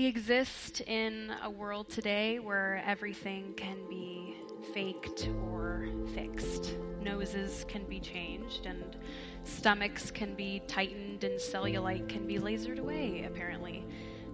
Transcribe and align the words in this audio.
We 0.00 0.06
exist 0.06 0.80
in 0.80 1.30
a 1.42 1.50
world 1.50 1.90
today 1.90 2.38
where 2.38 2.82
everything 2.86 3.52
can 3.54 3.86
be 3.86 4.34
faked 4.72 5.28
or 5.44 5.90
fixed. 6.14 6.78
Noses 7.02 7.66
can 7.68 7.84
be 7.84 8.00
changed, 8.00 8.64
and 8.64 8.96
stomachs 9.44 10.10
can 10.10 10.34
be 10.34 10.62
tightened, 10.66 11.22
and 11.24 11.38
cellulite 11.38 12.08
can 12.08 12.26
be 12.26 12.38
lasered 12.38 12.78
away, 12.78 13.24
apparently. 13.24 13.84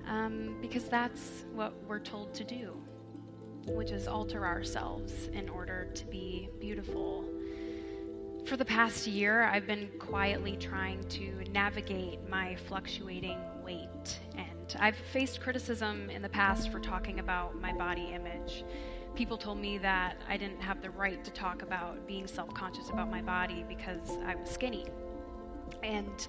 Um, 0.06 0.56
because 0.60 0.84
that's 0.84 1.44
what 1.52 1.74
we're 1.88 1.98
told 1.98 2.32
to 2.34 2.44
do, 2.44 2.80
which 3.66 3.90
is 3.90 4.06
alter 4.06 4.46
ourselves 4.46 5.30
in 5.32 5.48
order 5.48 5.88
to 5.94 6.04
be 6.06 6.48
beautiful. 6.60 7.24
For 8.44 8.56
the 8.56 8.64
past 8.64 9.08
year, 9.08 9.42
I've 9.42 9.66
been 9.66 9.90
quietly 9.98 10.56
trying 10.58 11.02
to 11.08 11.42
navigate 11.50 12.20
my 12.28 12.54
fluctuating 12.68 13.40
weight 13.64 14.20
and 14.36 14.55
I've 14.78 14.96
faced 14.96 15.40
criticism 15.40 16.10
in 16.10 16.22
the 16.22 16.28
past 16.28 16.70
for 16.70 16.80
talking 16.80 17.20
about 17.20 17.60
my 17.60 17.72
body 17.72 18.10
image. 18.12 18.64
People 19.14 19.36
told 19.36 19.58
me 19.58 19.78
that 19.78 20.16
I 20.28 20.36
didn't 20.36 20.60
have 20.60 20.82
the 20.82 20.90
right 20.90 21.22
to 21.24 21.30
talk 21.30 21.62
about 21.62 22.06
being 22.06 22.26
self 22.26 22.52
conscious 22.54 22.90
about 22.90 23.10
my 23.10 23.22
body 23.22 23.64
because 23.68 24.18
I 24.26 24.34
was 24.34 24.50
skinny. 24.50 24.86
And 25.82 26.26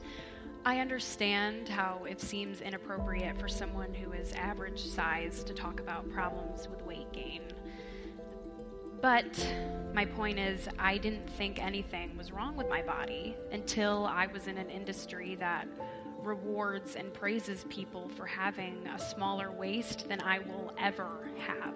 I 0.66 0.80
understand 0.80 1.70
how 1.70 2.06
it 2.09 2.20
seems 2.22 2.61
inappropriate 2.61 3.39
for 3.39 3.48
someone 3.48 3.94
who 3.94 4.11
is 4.11 4.34
average 4.34 4.86
size 4.86 5.44
to 5.45 5.54
talk 5.54 5.80
about 5.80 6.09
problems 6.11 6.67
with 6.67 6.81
weight 6.83 7.11
gain. 7.11 7.42
But 9.02 9.26
my 9.94 10.06
point 10.06 10.39
is, 10.39 10.67
I 10.78 10.98
didn't 10.98 11.30
think 11.31 11.64
anything 11.64 12.17
was 12.17 12.31
wrong 12.31 12.56
with 12.56 12.67
my 12.67 12.81
body 12.81 13.36
until 13.52 14.08
I 14.08 14.28
was 14.28 14.48
in 14.48 14.58
an 14.58 14.70
industry 14.70 15.36
that 15.36 15.67
rewards 16.28 16.95
and 16.95 17.14
praises 17.14 17.66
people 17.70 18.09
for 18.09 18.25
having 18.25 18.86
a 18.88 19.00
smaller 19.00 19.52
waist 19.52 20.08
than 20.09 20.22
I 20.22 20.39
will 20.39 20.73
ever 20.78 21.30
have. 21.39 21.75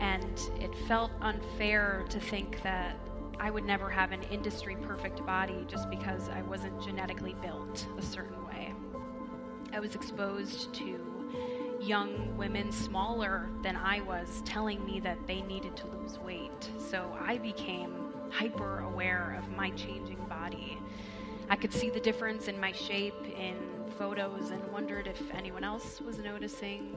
And 0.00 0.40
it 0.60 0.74
felt 0.86 1.10
unfair 1.20 2.04
to 2.08 2.20
think 2.20 2.62
that 2.62 2.96
I 3.38 3.50
would 3.50 3.64
never 3.64 3.90
have 3.90 4.12
an 4.12 4.22
industry 4.30 4.76
perfect 4.76 5.24
body 5.26 5.66
just 5.68 5.90
because 5.90 6.28
I 6.28 6.42
wasn't 6.42 6.80
genetically 6.80 7.34
built 7.42 7.86
a 7.98 8.02
certain 8.02 8.46
way. 8.46 8.72
I 9.72 9.80
was 9.80 9.94
exposed 9.94 10.72
to 10.74 11.00
young 11.80 12.36
women 12.36 12.70
smaller 12.70 13.48
than 13.62 13.74
I 13.74 14.02
was 14.02 14.42
telling 14.44 14.84
me 14.84 15.00
that 15.00 15.18
they 15.26 15.42
needed 15.42 15.76
to 15.78 15.88
lose 15.88 16.18
weight. 16.20 16.70
So 16.78 17.16
I 17.20 17.38
became 17.38 18.12
hyper 18.30 18.80
aware 18.80 19.36
of 19.38 19.50
my 19.56 19.70
changing 19.70 20.24
body 20.28 20.78
I 21.48 21.56
could 21.56 21.72
see 21.72 21.90
the 21.90 22.00
difference 22.00 22.48
in 22.48 22.58
my 22.58 22.72
shape 22.72 23.26
in 23.38 23.56
photos 23.98 24.50
and 24.50 24.72
wondered 24.72 25.06
if 25.06 25.20
anyone 25.34 25.64
else 25.64 26.00
was 26.00 26.18
noticing. 26.18 26.96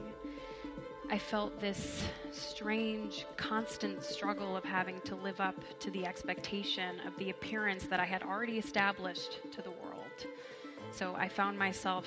I 1.08 1.18
felt 1.18 1.60
this 1.60 2.02
strange, 2.32 3.26
constant 3.36 4.02
struggle 4.02 4.56
of 4.56 4.64
having 4.64 5.00
to 5.02 5.14
live 5.14 5.40
up 5.40 5.54
to 5.80 5.90
the 5.90 6.04
expectation 6.04 7.00
of 7.06 7.16
the 7.16 7.30
appearance 7.30 7.84
that 7.84 8.00
I 8.00 8.04
had 8.04 8.22
already 8.22 8.58
established 8.58 9.38
to 9.52 9.62
the 9.62 9.70
world. 9.70 10.26
So 10.90 11.14
I 11.16 11.28
found 11.28 11.58
myself 11.58 12.06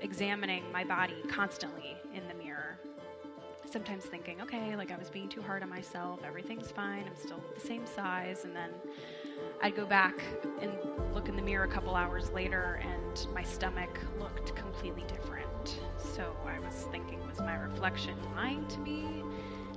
examining 0.00 0.70
my 0.70 0.84
body 0.84 1.22
constantly 1.28 1.96
in 2.14 2.22
the 2.28 2.34
mirror. 2.34 2.78
Sometimes 3.68 4.04
thinking, 4.04 4.40
okay, 4.42 4.76
like 4.76 4.92
I 4.92 4.96
was 4.96 5.10
being 5.10 5.28
too 5.28 5.42
hard 5.42 5.62
on 5.62 5.68
myself, 5.68 6.20
everything's 6.24 6.70
fine, 6.70 7.04
I'm 7.06 7.16
still 7.16 7.42
the 7.54 7.60
same 7.60 7.84
size, 7.84 8.44
and 8.44 8.54
then 8.54 8.70
I'd 9.60 9.74
go 9.74 9.86
back 9.86 10.22
and 10.60 10.72
look 11.14 11.28
in 11.28 11.36
the 11.36 11.42
mirror 11.42 11.64
a 11.64 11.68
couple 11.68 11.94
hours 11.94 12.30
later, 12.30 12.80
and 12.82 13.26
my 13.34 13.42
stomach 13.42 13.98
looked 14.20 14.54
completely 14.54 15.04
different. 15.08 15.80
So 15.96 16.36
I 16.46 16.58
was 16.60 16.86
thinking, 16.90 17.26
was 17.26 17.38
my 17.40 17.56
reflection 17.56 18.16
lying 18.34 18.66
to 18.68 18.78
me? 18.78 19.22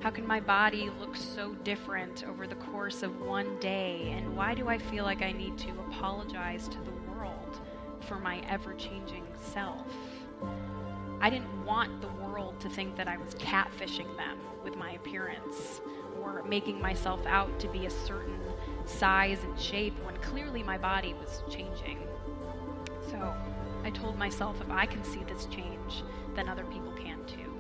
How 0.02 0.10
can 0.10 0.26
my 0.26 0.40
body 0.40 0.90
look 1.00 1.16
so 1.16 1.54
different 1.64 2.26
over 2.28 2.48
the 2.48 2.56
course 2.56 3.04
of 3.04 3.20
one 3.22 3.58
day? 3.60 4.14
And 4.18 4.36
why 4.36 4.54
do 4.54 4.68
I 4.68 4.78
feel 4.78 5.04
like 5.04 5.22
I 5.22 5.32
need 5.32 5.58
to 5.60 5.70
apologize 5.88 6.68
to 6.70 6.78
the 6.82 7.12
world 7.12 7.60
for 8.02 8.20
my 8.20 8.40
ever 8.50 8.74
changing 8.74 9.26
self? 9.42 9.88
I 11.22 11.30
didn't 11.30 11.66
want 11.66 12.02
the 12.02 12.08
world 12.24 12.60
to 12.62 12.70
think 12.70 12.96
that 12.96 13.08
I 13.08 13.18
was 13.18 13.36
catfishing 13.36 14.16
them 14.16 14.40
with 14.64 14.78
my 14.78 14.92
appearance 14.92 15.82
or 16.22 16.44
making 16.44 16.82
myself 16.82 17.26
out 17.26 17.60
to 17.60 17.68
be 17.68 17.86
a 17.86 17.90
certain 17.90 18.40
size 18.86 19.44
and 19.44 19.60
shape 19.60 19.94
when 20.04 20.16
clearly 20.18 20.64
my 20.64 20.78
body 20.78 21.14
was 21.14 21.44
changing. 21.50 22.00
So 23.10 23.34
I 23.84 23.90
told 23.92 24.18
myself 24.18 24.60
if 24.62 24.70
I 24.70 24.86
can 24.86 25.04
see 25.04 25.24
this 25.24 25.46
change, 25.46 26.04
then 26.36 26.50
other 26.50 26.66
people 26.66 26.92
can 26.94 27.24
too. 27.26 27.54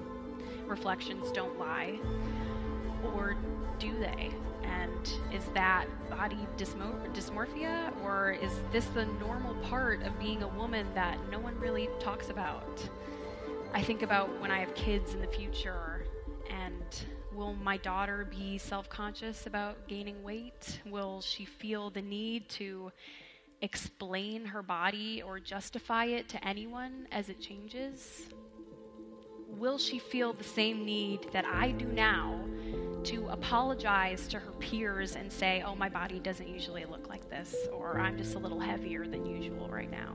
Reflections 0.65 1.31
don't 1.31 1.57
lie. 1.57 1.99
Or 3.15 3.35
do 3.79 3.97
they? 3.97 4.31
And 4.63 5.13
is 5.33 5.45
that 5.53 5.87
body 6.09 6.37
dysmor- 6.57 7.13
dysmorphia? 7.13 7.91
Or 8.03 8.31
is 8.31 8.51
this 8.71 8.85
the 8.87 9.05
normal 9.05 9.55
part 9.69 10.03
of 10.03 10.19
being 10.19 10.43
a 10.43 10.47
woman 10.47 10.85
that 10.93 11.17
no 11.31 11.39
one 11.39 11.57
really 11.59 11.89
talks 11.99 12.29
about? 12.29 12.87
I 13.73 13.81
think 13.81 14.01
about 14.01 14.39
when 14.41 14.51
I 14.51 14.59
have 14.59 14.73
kids 14.75 15.13
in 15.13 15.21
the 15.21 15.27
future 15.27 16.05
and 16.49 16.83
Will 17.39 17.53
my 17.53 17.77
daughter 17.77 18.27
be 18.29 18.57
self 18.57 18.89
conscious 18.89 19.47
about 19.47 19.87
gaining 19.87 20.21
weight? 20.23 20.81
Will 20.85 21.21
she 21.21 21.45
feel 21.45 21.89
the 21.89 22.01
need 22.01 22.49
to 22.49 22.91
explain 23.61 24.43
her 24.43 24.61
body 24.61 25.21
or 25.21 25.39
justify 25.39 26.03
it 26.03 26.27
to 26.27 26.45
anyone 26.45 27.07
as 27.13 27.29
it 27.29 27.39
changes? 27.39 28.27
Will 29.47 29.77
she 29.77 29.99
feel 29.99 30.33
the 30.33 30.43
same 30.43 30.83
need 30.83 31.31
that 31.31 31.45
I 31.45 31.71
do 31.71 31.85
now 31.85 32.43
to 33.05 33.29
apologize 33.29 34.27
to 34.27 34.39
her 34.39 34.51
peers 34.59 35.15
and 35.15 35.31
say, 35.31 35.63
oh, 35.65 35.75
my 35.75 35.87
body 35.87 36.19
doesn't 36.19 36.49
usually 36.49 36.83
look 36.83 37.07
like 37.07 37.29
this, 37.29 37.55
or 37.71 38.01
I'm 38.01 38.17
just 38.17 38.35
a 38.35 38.39
little 38.39 38.59
heavier 38.59 39.07
than 39.07 39.25
usual 39.25 39.69
right 39.69 39.89
now? 39.89 40.13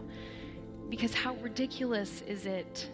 Because 0.90 1.14
how 1.14 1.36
ridiculous 1.36 2.20
is 2.26 2.44
it 2.44 2.90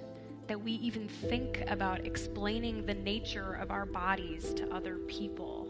that 0.50 0.60
we 0.60 0.72
even 0.72 1.06
think 1.06 1.62
about 1.68 2.04
explaining 2.04 2.84
the 2.84 2.92
nature 2.92 3.52
of 3.52 3.70
our 3.70 3.86
bodies 3.86 4.52
to 4.52 4.68
other 4.74 4.96
people. 5.06 5.68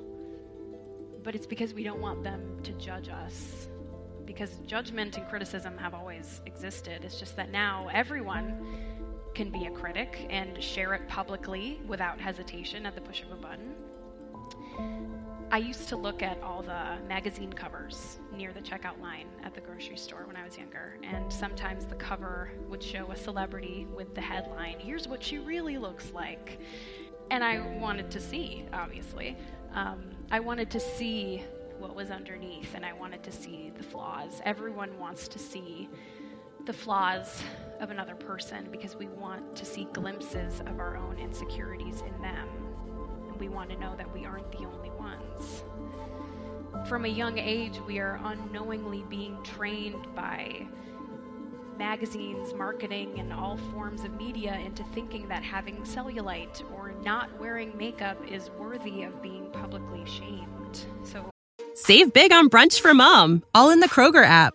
But 1.23 1.35
it's 1.35 1.47
because 1.47 1.75
we 1.75 1.85
don't 1.85 2.01
want 2.01 2.25
them 2.25 2.59
to 2.63 2.73
judge 2.73 3.11
us. 3.11 3.69
Because 4.25 4.57
judgment 4.67 5.19
and 5.19 5.29
criticism 5.29 5.77
have 5.77 5.93
always 5.93 6.41
existed. 6.47 7.05
It's 7.05 7.21
just 7.21 7.37
that 7.37 7.51
now 7.51 7.91
everyone 7.93 8.67
can 9.35 9.51
be 9.51 9.67
a 9.67 9.71
critic 9.71 10.27
and 10.31 10.65
share 10.65 10.95
it 10.95 11.07
publicly 11.09 11.79
without 11.87 12.19
hesitation 12.19 12.87
at 12.87 12.95
the 12.95 13.03
push 13.03 13.23
of 13.23 13.33
a 13.33 13.37
button. 13.37 13.75
I 15.53 15.59
used 15.59 15.89
to 15.89 15.97
look 15.97 16.23
at 16.23 16.41
all 16.45 16.63
the 16.63 16.97
magazine 17.09 17.53
covers 17.53 18.21
near 18.33 18.53
the 18.53 18.61
checkout 18.61 19.01
line 19.01 19.27
at 19.43 19.53
the 19.53 19.61
grocery 19.61 19.97
store 19.97 20.25
when 20.25 20.37
I 20.37 20.45
was 20.45 20.57
younger, 20.57 20.97
and 21.03 21.33
sometimes 21.33 21.87
the 21.87 21.97
cover 21.97 22.53
would 22.69 22.81
show 22.81 23.11
a 23.11 23.17
celebrity 23.17 23.89
with 23.93 24.15
the 24.15 24.21
headline, 24.21 24.79
Here's 24.79 25.09
what 25.09 25.25
she 25.25 25.39
really 25.39 25.77
looks 25.77 26.13
like. 26.13 26.61
And 27.33 27.43
I 27.43 27.61
wanted 27.79 28.13
to 28.13 28.21
see, 28.21 28.65
obviously. 28.73 29.37
Um, 29.75 30.11
I 30.31 30.39
wanted 30.39 30.71
to 30.71 30.79
see 30.79 31.43
what 31.81 31.97
was 31.97 32.11
underneath, 32.11 32.77
and 32.77 32.87
I 32.87 32.93
wanted 32.93 33.25
to 33.25 33.33
see 33.33 33.73
the 33.77 33.83
flaws. 33.83 34.41
Everyone 34.45 34.97
wants 35.01 35.27
to 35.27 35.39
see 35.41 35.89
the 36.65 36.73
flaws 36.73 37.43
of 37.81 37.91
another 37.91 38.15
person 38.15 38.69
because 38.71 38.95
we 38.95 39.09
want 39.09 39.57
to 39.57 39.65
see 39.65 39.89
glimpses 39.95 40.61
of 40.61 40.79
our 40.79 40.97
own 40.97 41.19
insecurities 41.19 42.03
in 42.03 42.23
them 42.23 42.49
we 43.41 43.49
want 43.49 43.71
to 43.71 43.77
know 43.79 43.95
that 43.97 44.13
we 44.13 44.25
aren't 44.25 44.53
the 44.53 44.67
only 44.67 44.91
ones. 44.91 45.65
From 46.89 47.05
a 47.05 47.09
young 47.09 47.39
age, 47.39 47.81
we 47.87 47.99
are 47.99 48.21
unknowingly 48.23 49.05
being 49.09 49.43
trained 49.43 50.07
by 50.15 50.67
magazines, 51.79 52.53
marketing, 52.55 53.19
and 53.19 53.33
all 53.33 53.57
forms 53.73 54.05
of 54.05 54.13
media 54.13 54.55
into 54.65 54.85
thinking 54.93 55.27
that 55.29 55.43
having 55.43 55.77
cellulite 55.79 56.63
or 56.73 56.93
not 57.03 57.37
wearing 57.41 57.77
makeup 57.77 58.19
is 58.31 58.51
worthy 58.51 59.03
of 59.03 59.23
being 59.23 59.51
publicly 59.51 60.05
shamed. 60.05 60.85
So, 61.03 61.31
save 61.75 62.13
big 62.13 62.33
on 62.33 62.51
brunch 62.51 62.81
for 62.81 62.93
mom, 62.93 63.43
all 63.55 63.71
in 63.71 63.81
the 63.81 63.89
Kroger 63.89 64.25
app. 64.25 64.55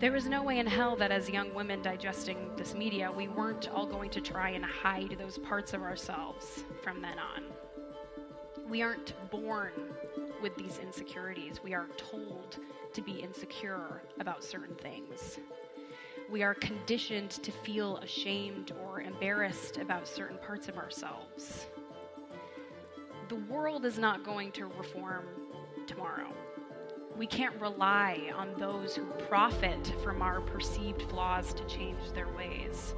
There 0.00 0.14
is 0.14 0.28
no 0.28 0.44
way 0.44 0.60
in 0.60 0.66
hell 0.66 0.94
that 0.94 1.10
as 1.10 1.28
young 1.28 1.52
women 1.52 1.82
digesting 1.82 2.52
this 2.56 2.72
media, 2.72 3.10
we 3.10 3.26
weren't 3.26 3.68
all 3.68 3.84
going 3.84 4.10
to 4.10 4.20
try 4.20 4.50
and 4.50 4.64
hide 4.64 5.16
those 5.18 5.38
parts 5.38 5.74
of 5.74 5.82
ourselves 5.82 6.62
from 6.82 7.02
then 7.02 7.18
on. 7.18 7.42
We 8.68 8.80
aren't 8.80 9.14
born 9.32 9.72
with 10.40 10.56
these 10.56 10.78
insecurities. 10.78 11.60
We 11.64 11.74
are 11.74 11.88
told 11.96 12.58
to 12.92 13.02
be 13.02 13.10
insecure 13.10 14.02
about 14.20 14.44
certain 14.44 14.76
things. 14.76 15.40
We 16.30 16.44
are 16.44 16.54
conditioned 16.54 17.30
to 17.30 17.50
feel 17.50 17.96
ashamed 17.96 18.70
or 18.84 19.00
embarrassed 19.00 19.78
about 19.78 20.06
certain 20.06 20.38
parts 20.38 20.68
of 20.68 20.78
ourselves. 20.78 21.66
The 23.28 23.42
world 23.50 23.84
is 23.84 23.98
not 23.98 24.22
going 24.22 24.52
to 24.52 24.66
reform 24.66 25.26
tomorrow. 25.88 26.28
We 27.18 27.26
can't 27.26 27.60
rely 27.60 28.30
on 28.36 28.54
those 28.58 28.94
who 28.94 29.04
profit 29.28 29.92
from 30.04 30.22
our 30.22 30.40
perceived 30.40 31.02
flaws 31.02 31.52
to 31.52 31.64
change 31.64 31.98
their 32.14 32.28
ways. 32.28 32.94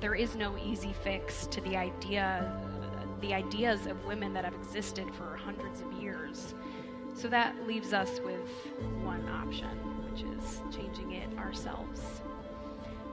There 0.00 0.14
is 0.14 0.36
no 0.36 0.56
easy 0.56 0.94
fix 1.02 1.48
to 1.48 1.60
the 1.62 1.76
idea 1.76 2.62
the 3.20 3.32
ideas 3.32 3.86
of 3.86 4.04
women 4.04 4.32
that 4.34 4.44
have 4.44 4.54
existed 4.54 5.06
for 5.14 5.36
hundreds 5.36 5.80
of 5.80 5.92
years. 5.94 6.54
So 7.14 7.28
that 7.28 7.66
leaves 7.66 7.92
us 7.92 8.20
with 8.24 8.48
one 9.02 9.26
option, 9.28 9.70
which 10.04 10.22
is 10.22 10.60
changing 10.70 11.12
it 11.12 11.36
ourselves. 11.38 12.20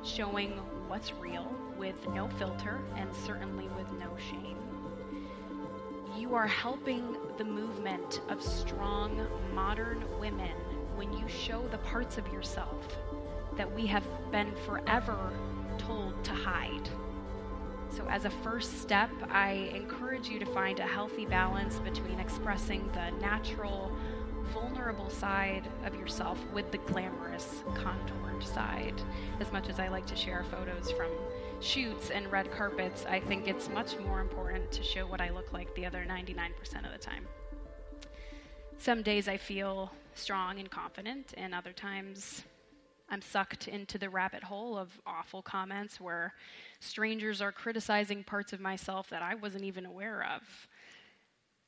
Showing 0.03 0.51
what's 0.87 1.13
real 1.13 1.49
with 1.77 1.95
no 2.09 2.27
filter 2.27 2.81
and 2.97 3.09
certainly 3.25 3.69
with 3.77 3.91
no 3.93 4.09
shame. 4.29 4.62
You 6.17 6.35
are 6.35 6.47
helping 6.47 7.17
the 7.37 7.43
movement 7.43 8.21
of 8.29 8.41
strong, 8.41 9.27
modern 9.53 10.05
women 10.19 10.51
when 10.95 11.11
you 11.11 11.27
show 11.27 11.67
the 11.69 11.79
parts 11.79 12.19
of 12.19 12.27
yourself 12.31 12.97
that 13.57 13.71
we 13.71 13.87
have 13.87 14.03
been 14.31 14.53
forever 14.65 15.31
told 15.79 16.23
to 16.23 16.31
hide. 16.31 16.87
So, 17.89 18.07
as 18.09 18.25
a 18.25 18.29
first 18.29 18.79
step, 18.81 19.09
I 19.29 19.71
encourage 19.73 20.27
you 20.27 20.39
to 20.39 20.45
find 20.45 20.79
a 20.79 20.85
healthy 20.85 21.25
balance 21.25 21.79
between 21.79 22.19
expressing 22.19 22.89
the 22.93 23.11
natural, 23.19 23.91
vulnerable 24.53 25.09
side 25.09 25.67
of 25.83 25.95
yourself 25.95 26.39
with 26.53 26.71
the 26.71 26.79
glamorous, 26.79 27.63
contoured 27.75 28.43
side. 28.43 29.01
As 29.39 29.51
much 29.51 29.67
as 29.69 29.79
I 29.79 29.87
like 29.87 30.05
to 30.07 30.15
share 30.15 30.43
photos 30.51 30.91
from 30.91 31.09
shoots 31.63 32.09
and 32.09 32.29
red 32.31 32.51
carpets, 32.51 33.05
I 33.07 33.21
think 33.21 33.47
it's 33.47 33.69
much 33.69 33.97
more 33.97 34.19
important 34.19 34.69
to 34.73 34.83
show 34.83 35.07
what 35.07 35.21
I 35.21 35.29
look 35.29 35.53
like 35.53 35.73
the 35.75 35.85
other 35.85 36.05
99% 36.07 36.85
of 36.85 36.91
the 36.91 36.97
time. 36.97 37.25
Some 38.77 39.01
days 39.01 39.29
I 39.29 39.37
feel 39.37 39.91
strong 40.13 40.59
and 40.59 40.69
confident, 40.69 41.33
and 41.37 41.55
other 41.55 41.71
times 41.71 42.43
I'm 43.09 43.21
sucked 43.21 43.69
into 43.69 43.97
the 43.97 44.09
rabbit 44.09 44.43
hole 44.43 44.77
of 44.77 44.89
awful 45.07 45.41
comments 45.41 46.01
where 46.01 46.33
strangers 46.81 47.41
are 47.41 47.53
criticizing 47.53 48.25
parts 48.25 48.51
of 48.51 48.59
myself 48.59 49.09
that 49.09 49.21
I 49.21 49.35
wasn't 49.35 49.63
even 49.63 49.85
aware 49.85 50.27
of. 50.35 50.41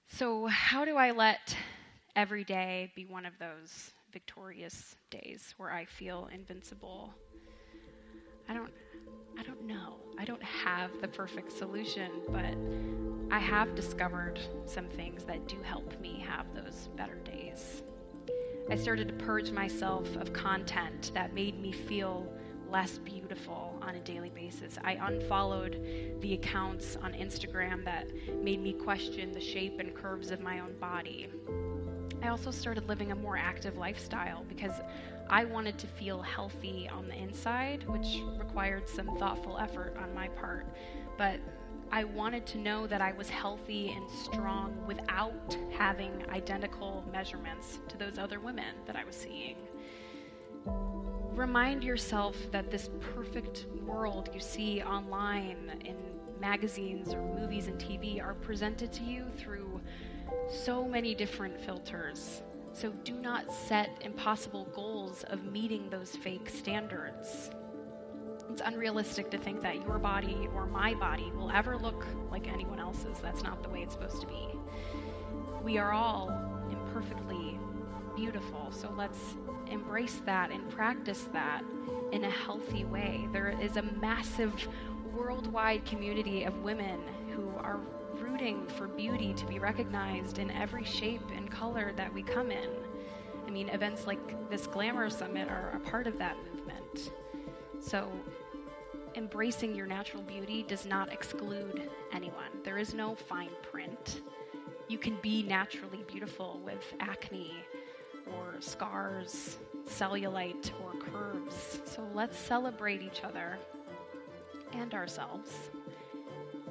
So, 0.10 0.48
how 0.48 0.84
do 0.84 0.98
I 0.98 1.12
let 1.12 1.56
every 2.16 2.44
day 2.44 2.92
be 2.96 3.06
one 3.06 3.26
of 3.26 3.34
those 3.40 3.92
victorious 4.12 4.96
days 5.10 5.54
where 5.58 5.72
I 5.72 5.86
feel 5.86 6.30
invincible? 6.34 7.14
I 8.48 8.54
don't 8.54 8.72
don't 9.46 9.66
know. 9.66 9.98
I 10.18 10.26
don't 10.26 10.44
have 10.44 10.90
the 11.02 11.08
perfect 11.08 11.52
solution, 11.52 12.10
but 12.30 12.56
I 13.32 13.40
have 13.40 13.76
discovered 13.76 14.40
some 14.66 14.88
things 14.88 15.24
that 15.26 15.48
do 15.48 15.58
help 15.62 16.00
me 16.00 16.24
have 16.28 16.46
those 16.56 16.90
better 16.96 17.16
days. 17.16 17.84
I 18.70 18.76
started 18.76 19.08
to 19.10 19.14
purge 19.14 19.52
myself 19.52 20.16
of 20.16 20.34
content 20.34 21.12
that 21.14 21.34
made 21.34 21.60
me 21.62 21.72
feel 21.72 22.32
less 22.72 22.98
beautiful 22.98 23.78
on 23.82 23.96
a 23.96 24.00
daily 24.00 24.32
basis. 24.32 24.78
I 24.84 24.94
unfollowed 24.94 26.18
the 26.22 26.34
accounts 26.34 26.98
on 27.04 27.14
Instagram 27.14 27.86
that 27.86 28.10
made 28.42 28.62
me 28.62 28.74
question 28.74 29.32
the 29.32 29.42
shape 29.42 29.80
and 29.80 29.94
curves 29.94 30.32
of 30.32 30.40
my 30.42 30.60
own 30.60 30.76
body. 30.80 31.30
I 32.26 32.30
also 32.30 32.50
started 32.50 32.90
living 32.90 33.12
a 33.12 33.16
more 33.16 33.38
active 33.38 33.78
lifestyle 33.78 34.44
because 34.50 34.82
I 35.30 35.46
wanted 35.46 35.78
to 35.78 35.86
feel 35.86 36.24
healthy 36.24 36.90
on 36.92 37.08
the 37.08 37.16
inside, 37.16 37.88
which 37.88 38.24
required 38.38 38.90
some 38.90 39.16
thoughtful 39.20 39.60
effort 39.60 39.96
on 40.02 40.14
my 40.16 40.30
part. 40.30 40.66
But 41.20 41.40
I 41.92 42.04
wanted 42.04 42.48
to 42.48 42.58
know 42.58 42.88
that 42.88 43.00
I 43.00 43.14
was 43.14 43.30
healthy 43.30 43.92
and 43.96 44.10
strong 44.10 44.76
without 44.88 45.56
having 45.78 46.26
identical 46.30 47.04
measurements 47.12 47.80
to 47.90 47.98
those 47.98 48.18
other 48.18 48.40
women 48.40 48.74
that 48.88 48.96
I 48.96 49.04
was 49.04 49.16
seeing. 49.16 49.58
Remind 50.66 51.84
yourself 51.84 52.36
that 52.52 52.72
this 52.72 52.90
perfect 53.14 53.68
world 53.86 54.30
you 54.34 54.40
see 54.40 54.82
online 54.82 55.80
in 55.86 56.15
magazines 56.40 57.14
or 57.14 57.22
movies 57.22 57.68
and 57.68 57.80
TV 57.80 58.22
are 58.22 58.34
presented 58.34 58.92
to 58.94 59.04
you 59.04 59.26
through 59.38 59.82
so 60.52 60.86
many 60.86 61.16
different 61.16 61.60
filters. 61.60 62.42
So 62.74 62.92
do 63.04 63.14
not 63.14 63.52
set 63.52 64.02
impossible 64.02 64.68
goals 64.76 65.24
of 65.30 65.46
meeting 65.46 65.90
those 65.90 66.16
fake 66.16 66.50
standards. 66.50 67.50
It's 68.52 68.62
unrealistic 68.64 69.32
to 69.32 69.38
think 69.38 69.62
that 69.62 69.76
your 69.76 69.98
body 69.98 70.48
or 70.54 70.66
my 70.66 70.94
body 70.94 71.32
will 71.36 71.52
ever 71.52 71.78
look 71.78 72.06
like 72.30 72.48
anyone 72.48 72.80
else's. 72.80 73.18
That's 73.22 73.44
not 73.44 73.64
the 73.64 73.70
way 73.70 73.82
it's 73.82 73.94
supposed 73.94 74.22
to 74.22 74.28
be. 74.28 74.48
We 75.64 75.78
are 75.78 75.92
all 75.94 76.30
imperfectly 76.70 77.60
beautiful, 78.16 78.72
so 78.72 78.94
let's 78.98 79.20
embrace 79.70 80.22
that 80.26 80.52
and 80.52 80.70
practice 80.70 81.28
that 81.34 81.64
in 82.12 82.24
a 82.24 82.30
healthy 82.30 82.86
way. 82.86 83.28
There 83.32 83.58
is 83.62 83.78
a 83.78 83.82
massive 83.82 84.54
worldwide 85.16 85.86
community 85.86 86.44
of 86.44 86.64
women 86.64 87.00
who 87.34 87.50
are 87.60 87.80
rooting 88.16 88.68
for 88.68 88.88
beauty 88.88 89.34
to 89.34 89.46
be 89.46 89.60
recognized 89.60 90.40
in 90.40 90.52
every 90.52 90.84
shape 90.84 91.22
and 91.36 91.50
color 91.50 91.94
that 91.96 92.14
we 92.14 92.22
come 92.22 92.52
in. 92.52 92.70
I 93.48 93.50
mean, 93.50 93.70
events 93.70 94.08
like 94.08 94.50
this 94.50 94.68
Glamour 94.68 95.10
Summit 95.10 95.48
are 95.48 95.72
a 95.76 95.80
part 95.80 96.08
of 96.08 96.18
that 96.18 96.36
movement. 96.52 97.12
So, 97.80 98.12
embracing 99.16 99.76
your 99.76 99.86
natural 99.86 100.24
beauty 100.24 100.64
does 100.64 100.86
not 100.86 101.14
exclude 101.14 101.90
anyone. 102.12 102.52
There 102.64 102.78
is 102.78 102.94
no 102.94 103.16
fine 103.16 103.52
print. 103.72 104.22
You 104.88 104.98
can 104.98 105.18
be 105.22 105.44
naturally 105.44 106.04
beautiful 106.08 106.60
with 106.66 106.94
acne 107.00 107.54
or 108.28 108.56
scars, 108.60 109.58
cellulite, 109.88 110.72
or 110.84 111.00
curves. 111.00 111.80
So 111.86 112.08
let's 112.14 112.38
celebrate 112.38 113.02
each 113.02 113.24
other 113.24 113.58
and 114.76 114.94
ourselves 114.94 115.72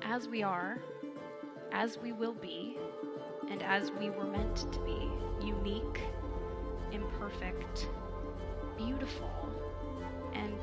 as 0.03 0.29
we 0.29 0.43
are, 0.43 0.79
as 1.73 1.99
we 1.99 2.13
will 2.13 2.35
be, 2.35 2.77
and 3.51 3.63
as 3.63 3.91
we 3.93 4.11
were 4.11 4.25
meant 4.25 4.57
to 4.73 4.79
be 4.81 5.11
unique, 5.45 6.01
imperfect, 6.93 7.89
beautiful, 8.77 9.49
and 10.33 10.59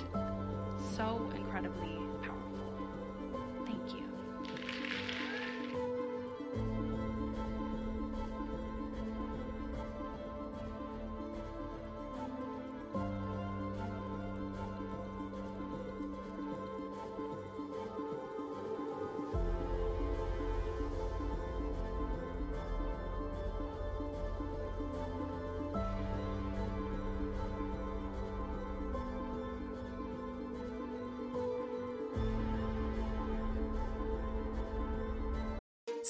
so 0.95 1.29
incredibly 1.35 2.00